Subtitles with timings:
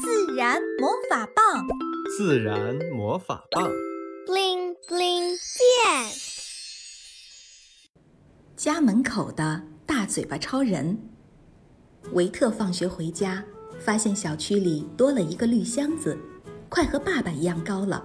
[0.00, 1.66] 自然魔法棒，
[2.16, 3.68] 自然魔法棒
[4.26, 6.12] ，bling bling 变。
[8.56, 10.96] 家门口的大嘴巴超人。
[12.12, 13.44] 维特放学回家，
[13.80, 16.16] 发现小区里多了一个绿箱子，
[16.68, 18.04] 快和爸爸一样高了。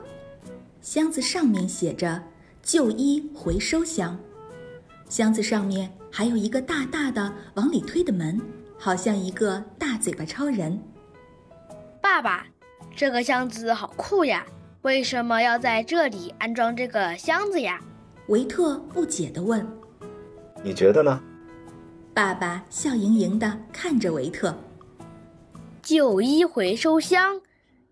[0.82, 2.24] 箱子上面写着
[2.64, 4.20] “旧衣回收箱”，
[5.10, 8.42] 箱子上面还有一个大大的往里推的门，
[8.80, 10.82] 好像一个大嘴巴超人。
[12.04, 12.46] 爸爸，
[12.94, 14.46] 这个箱子好酷呀！
[14.82, 17.80] 为什么要在这里安装这个箱子呀？
[18.28, 19.66] 维特不解地问。
[20.62, 21.24] 你觉得呢？
[22.14, 24.54] 爸爸笑盈盈地看着维特。
[25.82, 27.40] 旧衣回收箱，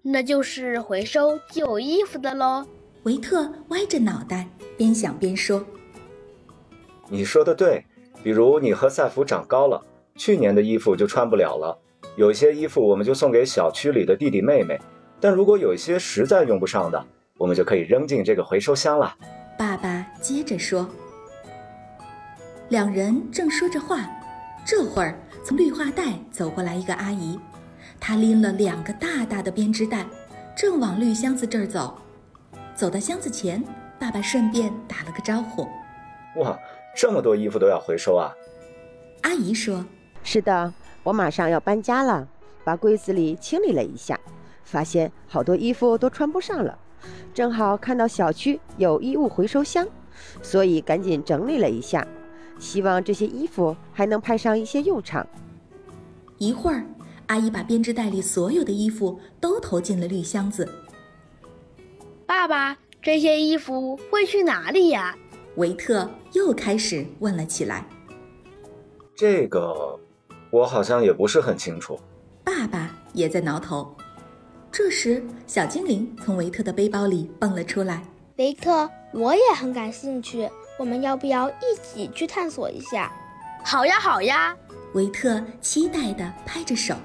[0.02, 2.66] 那就是回收旧衣服的喽。
[3.04, 4.46] 维特歪着脑袋，
[4.78, 5.66] 边想边说
[7.08, 7.86] ：“你说的对，
[8.22, 9.82] 比如你和赛弗长高了，
[10.18, 11.80] 去年的衣服就穿不了了。
[12.16, 14.80] 有些衣服我们就送给小区里的弟弟妹妹，
[15.20, 17.06] 但如果有一些实在用不上的，
[17.38, 19.16] 我们就可以扔进这个回收箱了。”
[19.58, 20.88] 爸爸接着说。
[22.70, 24.10] 两人正说着话，
[24.66, 27.38] 这会儿从绿化带走过来一个阿姨，
[28.00, 30.06] 她拎了两个大大的编织袋，
[30.56, 31.98] 正往绿箱子这儿走。
[32.74, 33.62] 走到箱子前，
[34.00, 35.68] 爸爸顺便打了个招呼
[36.40, 36.58] ：“哇，
[36.96, 38.32] 这么多衣服都要回收啊！”
[39.24, 39.86] 阿姨说
[40.24, 42.28] ：“是的，我马上要搬家了，
[42.64, 44.20] 把柜子里清理了一下，
[44.64, 46.78] 发现好多衣服都穿不上了。
[47.34, 49.88] 正好看到小区有衣物回收箱，
[50.42, 52.08] 所以赶紧整理了一下，
[52.60, 55.26] 希望这些衣服还能派上一些用场。”
[56.38, 56.86] 一会儿，
[57.28, 60.68] 阿姨把编织袋里所有的衣服都投进了绿箱子。
[62.26, 65.16] 爸爸，这些衣服会去哪里呀？
[65.56, 67.86] 维特又开始问了起来。
[69.16, 70.00] 这个，
[70.52, 72.00] 我好像也不是很清楚。
[72.44, 73.96] 爸爸也在挠头。
[74.72, 78.04] 这时，小精灵从维特的背包里蹦了出来。
[78.38, 83.12] 维特，我也很感兴趣，我们要不要一起去探索一下？
[83.64, 84.56] 好呀，好呀！
[84.94, 86.96] 维特期待地拍着手。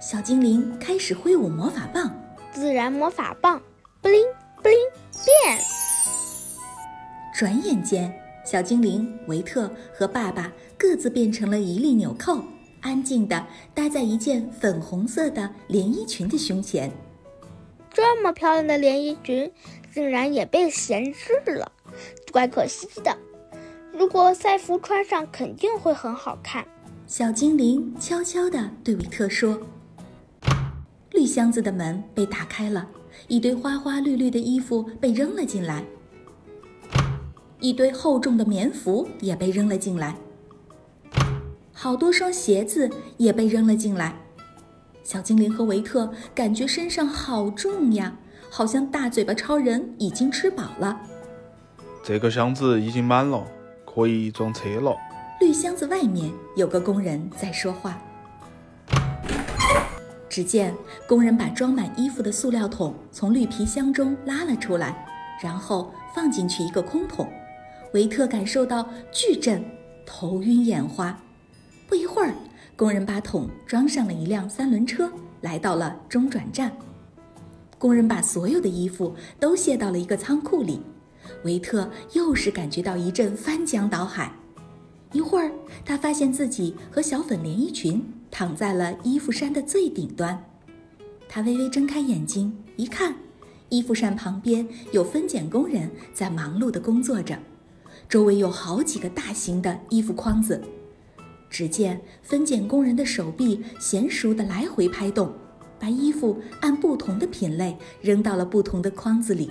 [0.00, 2.10] 小精灵开始挥舞魔法棒，
[2.52, 3.60] 自然魔法棒。
[4.00, 4.22] 布灵
[4.62, 4.78] 布灵
[5.24, 5.58] 变！
[7.34, 12.42] 转眼间，小精灵维特和爸爸各自变成了一粒纽扣，
[12.80, 16.90] 安静地待在一件粉红色的连衣裙的胸前。
[17.90, 19.50] 这么漂亮的连衣裙，
[19.92, 21.72] 竟然也被闲置了，
[22.32, 23.16] 怪可惜的。
[23.92, 26.66] 如果赛弗穿上，肯定会很好看。
[27.06, 29.58] 小精灵悄悄地对维特说
[31.12, 32.88] ：“绿箱子的门被打开了。”
[33.28, 35.84] 一堆花花绿绿的衣服被扔了进来，
[37.64, 40.14] 一堆厚重的棉服也被扔了进来，
[41.72, 44.14] 好多双鞋子也被扔了进来。
[45.02, 48.14] 小精灵和维特感觉身上好重呀，
[48.50, 51.00] 好像大嘴巴超人已经吃饱了。
[52.02, 53.42] 这个箱子已经满了，
[53.86, 54.94] 可以装车了。
[55.40, 57.98] 绿箱子外面有个工人在说话。
[60.28, 60.74] 只见
[61.08, 65.06] 工人把装满衣服的塑料桶从绿皮箱中拉了出来，
[65.42, 67.26] 然后放进去一个空桶。
[67.94, 69.64] 维特感受到巨震，
[70.04, 71.16] 头晕眼花。
[71.86, 72.34] 不一会儿，
[72.74, 75.08] 工人把桶装上了一辆三轮车，
[75.42, 76.76] 来到了中转站。
[77.78, 80.80] 工人把所有的衣服都卸到了一个仓库里。
[81.44, 84.32] 维特又是感觉到一阵翻江倒海。
[85.12, 85.52] 一会儿，
[85.84, 88.04] 他发现自己和小粉连衣裙。
[88.28, 90.44] 躺在了衣服衫的最顶端，
[91.28, 93.14] 他微微睁开眼睛，一看，
[93.68, 97.38] 衣服扇旁边有分拣工人在忙碌地工作着，
[98.08, 100.62] 周围有好几个大型的衣服筐子。
[101.50, 105.32] 只见分拣工人的手臂娴熟地来回拍动，
[105.78, 109.50] 把衣服按不同的品类扔到了不同的筐子里，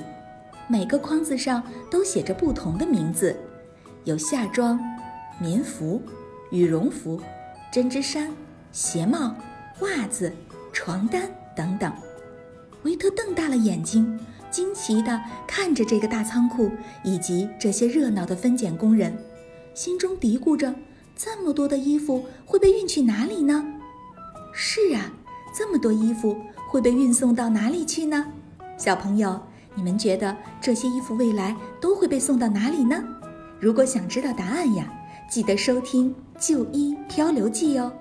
[0.67, 3.35] 每个筐子上都写着不同的名字，
[4.03, 4.79] 有夏装、
[5.39, 6.01] 棉服、
[6.51, 7.21] 羽绒服、
[7.71, 8.31] 针织衫。
[8.71, 9.35] 鞋帽、
[9.81, 10.33] 袜子、
[10.71, 11.93] 床单等等，
[12.81, 14.19] 维特瞪大了眼睛，
[14.53, 16.69] 惊奇地看着这个大仓库
[17.03, 19.17] 以及这些热闹的分拣工人，
[19.73, 20.75] 心中嘀咕着：
[21.15, 23.65] 这么多的衣服会被运去哪里呢？
[24.53, 25.11] 是啊，
[25.57, 26.37] 这么多衣服
[26.69, 28.27] 会被运送到哪里去呢？
[28.77, 29.41] 小朋友，
[29.73, 33.03] 你们觉得这些衣服未来都会被送到哪里呢？
[33.59, 34.93] 如果想知道答案呀，
[35.27, 37.91] 记得收听《旧衣漂流记》哦。